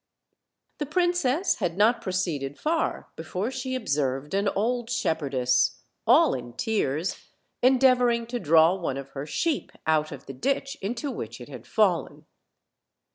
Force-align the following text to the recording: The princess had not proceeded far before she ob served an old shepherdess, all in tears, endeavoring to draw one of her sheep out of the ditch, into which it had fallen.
The 0.79 0.87
princess 0.87 1.57
had 1.57 1.77
not 1.77 2.01
proceeded 2.01 2.57
far 2.57 3.09
before 3.15 3.51
she 3.51 3.75
ob 3.75 3.87
served 3.87 4.33
an 4.33 4.47
old 4.47 4.89
shepherdess, 4.89 5.79
all 6.07 6.33
in 6.33 6.53
tears, 6.53 7.27
endeavoring 7.61 8.25
to 8.25 8.39
draw 8.39 8.73
one 8.73 8.97
of 8.97 9.09
her 9.09 9.27
sheep 9.27 9.71
out 9.85 10.11
of 10.11 10.25
the 10.25 10.33
ditch, 10.33 10.75
into 10.81 11.11
which 11.11 11.39
it 11.39 11.49
had 11.49 11.67
fallen. 11.67 12.25